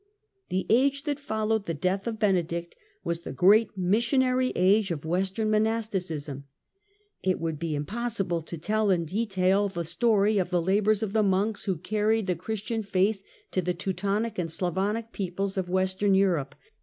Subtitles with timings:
[0.49, 5.51] The age that followed the death of Benedict was the great missionary age of Western
[5.51, 6.43] monasticismu Irish
[7.21, 11.21] It would be impossible to tell in detail the story of the labours of the
[11.21, 16.55] monks who carried the Christian faith to the Teutonic and Slavonic peoples of Western Europe.